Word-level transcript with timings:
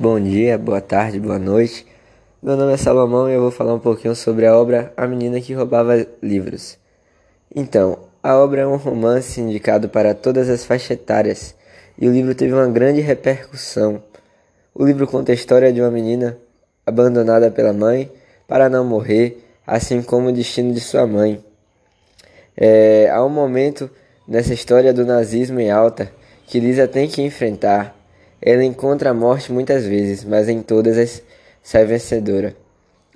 Bom 0.00 0.20
dia, 0.20 0.56
boa 0.56 0.80
tarde, 0.80 1.18
boa 1.18 1.40
noite. 1.40 1.84
Meu 2.40 2.56
nome 2.56 2.72
é 2.72 2.76
Salomão 2.76 3.28
e 3.28 3.34
eu 3.34 3.40
vou 3.40 3.50
falar 3.50 3.74
um 3.74 3.80
pouquinho 3.80 4.14
sobre 4.14 4.46
a 4.46 4.56
obra 4.56 4.92
A 4.96 5.08
Menina 5.08 5.40
que 5.40 5.52
Roubava 5.52 6.06
Livros. 6.22 6.78
Então, 7.52 7.98
a 8.22 8.36
obra 8.36 8.60
é 8.60 8.66
um 8.66 8.76
romance 8.76 9.40
indicado 9.40 9.88
para 9.88 10.14
todas 10.14 10.48
as 10.48 10.64
faixas 10.64 10.92
etárias 10.92 11.52
e 11.98 12.06
o 12.06 12.12
livro 12.12 12.32
teve 12.32 12.52
uma 12.52 12.68
grande 12.68 13.00
repercussão. 13.00 14.00
O 14.72 14.86
livro 14.86 15.04
conta 15.04 15.32
a 15.32 15.34
história 15.34 15.72
de 15.72 15.80
uma 15.80 15.90
menina 15.90 16.38
abandonada 16.86 17.50
pela 17.50 17.72
mãe 17.72 18.08
para 18.46 18.68
não 18.68 18.84
morrer, 18.84 19.44
assim 19.66 20.00
como 20.00 20.28
o 20.28 20.32
destino 20.32 20.72
de 20.72 20.80
sua 20.80 21.08
mãe. 21.08 21.44
É, 22.56 23.10
há 23.10 23.24
um 23.24 23.30
momento 23.30 23.90
nessa 24.28 24.54
história 24.54 24.92
do 24.94 25.04
nazismo 25.04 25.58
em 25.58 25.72
alta 25.72 26.08
que 26.46 26.60
Lisa 26.60 26.86
tem 26.86 27.08
que 27.08 27.20
enfrentar 27.20 27.97
ela 28.40 28.64
encontra 28.64 29.10
a 29.10 29.14
morte 29.14 29.52
muitas 29.52 29.84
vezes, 29.84 30.24
mas 30.24 30.48
em 30.48 30.62
todas 30.62 30.96
as 30.96 31.22
sai 31.62 31.84
vencedora. 31.84 32.56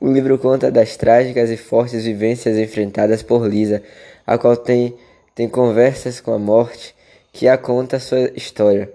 O 0.00 0.10
livro 0.10 0.38
conta 0.38 0.70
das 0.70 0.96
trágicas 0.96 1.50
e 1.50 1.56
fortes 1.56 2.04
vivências 2.04 2.56
enfrentadas 2.56 3.22
por 3.22 3.46
Lisa, 3.46 3.82
a 4.26 4.38
qual 4.38 4.56
tem, 4.56 4.94
tem 5.34 5.48
conversas 5.48 6.20
com 6.20 6.32
a 6.32 6.38
morte 6.38 6.94
que 7.32 7.48
a 7.48 7.58
conta 7.58 7.98
sua 7.98 8.30
história. 8.36 8.90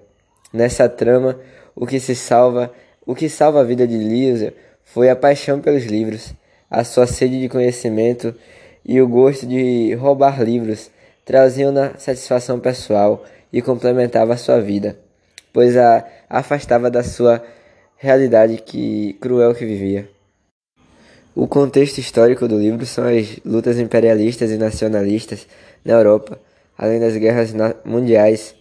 Nessa 0.52 0.88
trama, 0.88 1.40
o 1.76 1.86
que 1.86 2.00
se 2.00 2.16
salva, 2.16 2.72
o 3.06 3.14
que 3.14 3.28
salva 3.28 3.60
a 3.60 3.64
vida 3.64 3.86
de 3.86 3.98
Lisa 3.98 4.54
foi 4.86 5.10
a 5.10 5.16
paixão 5.16 5.60
pelos 5.60 5.84
livros, 5.84 6.34
a 6.72 6.84
sua 6.84 7.06
sede 7.06 7.40
de 7.40 7.50
conhecimento 7.50 8.34
e 8.86 9.02
o 9.02 9.08
gosto 9.08 9.46
de 9.46 9.94
roubar 9.96 10.42
livros 10.42 10.90
traziam-na 11.26 11.98
satisfação 11.98 12.60
pessoal 12.60 13.24
e 13.52 13.62
complementava 13.62 14.38
sua 14.38 14.60
vida 14.60 15.03
pois 15.54 15.78
a 15.78 16.06
afastava 16.28 16.90
da 16.90 17.04
sua 17.04 17.42
realidade 17.96 18.58
que 18.58 19.14
cruel 19.22 19.54
que 19.54 19.66
vivia. 19.66 20.10
O 21.36 21.48
contexto 21.48 22.00
histórico 22.00 22.48
do 22.48 22.60
livro 22.60 22.86
são 22.86 23.06
as 23.06 23.40
lutas 23.46 23.80
imperialistas 23.80 24.52
e 24.52 24.58
nacionalistas 24.58 25.48
na 25.86 25.94
Europa, 25.94 26.40
além 26.78 27.00
das 27.00 27.16
guerras 27.16 27.54
mundiais. 27.86 28.56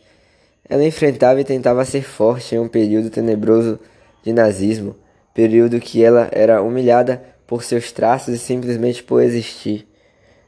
Ela 0.69 0.85
enfrentava 0.85 1.41
e 1.41 1.45
tentava 1.45 1.85
ser 1.85 2.03
forte 2.03 2.55
em 2.55 2.59
um 2.59 2.69
período 2.69 3.11
tenebroso 3.11 3.81
de 4.23 4.33
nazismo, 4.33 4.95
período 5.35 5.81
que 5.81 6.03
ela 6.03 6.29
era 6.31 6.63
humilhada 6.63 7.23
por 7.47 7.63
seus 7.63 7.93
traços 7.93 8.35
e 8.35 8.39
simplesmente 8.39 9.03
por 9.03 9.23
existir. 9.23 9.87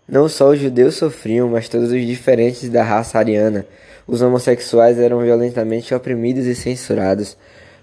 Não 0.07 0.29
só 0.29 0.51
os 0.51 0.59
judeus 0.59 0.97
sofriam, 0.97 1.49
mas 1.49 1.69
todos 1.69 1.91
os 1.91 2.07
diferentes 2.07 2.69
da 2.69 2.83
raça 2.83 3.19
ariana. 3.19 3.67
Os 4.07 4.21
homossexuais 4.21 4.99
eram 4.99 5.21
violentamente 5.21 5.95
oprimidos 5.95 6.45
e 6.45 6.55
censurados, 6.55 7.39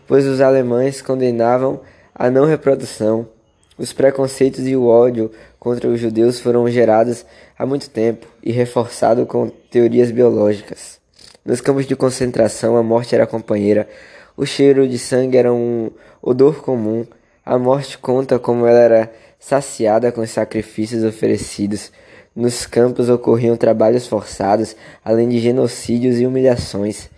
pois 0.08 0.26
os 0.28 0.40
alemães 0.40 1.02
condenavam 1.02 1.82
a 2.14 2.30
não 2.30 2.46
reprodução. 2.46 3.28
Os 3.76 3.92
preconceitos 3.92 4.68
e 4.68 4.76
o 4.76 4.86
ódio 4.86 5.32
contra 5.60 5.90
os 5.90 6.00
judeus 6.00 6.40
foram 6.40 6.70
gerados 6.70 7.26
há 7.58 7.66
muito 7.66 7.90
tempo 7.90 8.28
e 8.44 8.52
reforçados 8.52 9.28
com 9.28 9.50
teorias 9.50 10.12
biológicas. 10.12 11.00
Nos 11.44 11.60
campos 11.60 11.88
de 11.88 11.96
concentração, 11.96 12.78
a 12.78 12.84
morte 12.84 13.16
era 13.16 13.26
companheira. 13.26 13.90
O 14.38 14.46
cheiro 14.46 14.88
de 14.88 15.00
sangue 15.00 15.38
era 15.38 15.52
um 15.52 15.90
odor 16.22 16.62
comum. 16.62 17.04
A 17.44 17.58
morte 17.58 17.98
conta 17.98 18.38
como 18.38 18.68
ela 18.68 18.80
era 18.80 19.12
saciada 19.40 20.12
com 20.12 20.22
os 20.22 20.30
sacrifícios 20.30 21.04
oferecidos 21.04 21.92
nos 22.36 22.66
campos 22.66 23.10
ocorriam 23.10 23.58
trabalhos 23.58 24.08
forçados, 24.08 24.76
além 25.04 25.28
de 25.28 25.40
genocídios 25.40 26.20
e 26.20 26.26
humilhações. 26.26 27.10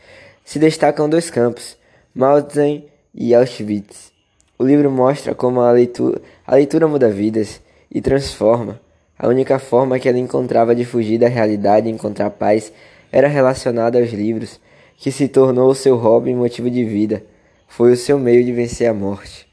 Se 0.44 0.60
destacam 0.60 1.08
dois 1.08 1.30
campos, 1.30 1.78
Mauthausen 2.14 2.86
e 3.14 3.34
Auschwitz. 3.34 4.12
O 4.58 4.66
livro 4.66 4.90
mostra 4.92 5.36
como 5.36 5.62
a 5.62 5.72
leitura, 5.72 6.22
a 6.46 6.56
leitura 6.56 6.88
muda 6.88 7.10
vidas 7.10 7.62
e 7.92 8.02
transforma. 8.02 8.80
A 9.18 9.28
única 9.28 9.60
forma 9.60 10.00
que 10.00 10.10
ela 10.10 10.18
encontrava 10.18 10.76
de 10.76 10.84
fugir 10.84 11.20
da 11.20 11.28
realidade 11.28 11.88
e 11.88 11.92
encontrar 11.92 12.32
paz 12.32 12.74
era 13.12 13.28
relacionada 13.28 14.00
aos 14.00 14.12
livros, 14.12 14.60
que 14.98 15.12
se 15.12 15.28
tornou 15.28 15.70
o 15.70 15.76
seu 15.76 15.96
hobby 15.98 16.32
e 16.32 16.36
motivo 16.36 16.70
de 16.70 16.84
vida. 16.84 17.24
Foi 17.68 17.92
o 17.92 17.98
seu 17.98 18.18
meio 18.18 18.44
de 18.44 18.52
vencer 18.52 18.88
a 18.88 18.94
morte. 18.94 19.48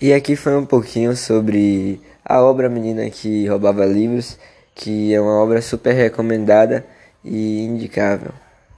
E 0.00 0.12
aqui 0.12 0.34
foi 0.34 0.56
um 0.56 0.66
pouquinho 0.66 1.16
sobre 1.16 2.00
a 2.24 2.40
obra 2.40 2.68
Menina 2.68 3.08
que 3.10 3.46
Roubava 3.46 3.84
Livros, 3.84 4.38
que 4.74 5.14
é 5.14 5.20
uma 5.20 5.42
obra 5.42 5.60
super 5.60 5.92
recomendada 5.92 6.84
e 7.24 7.62
indicável. 7.62 8.32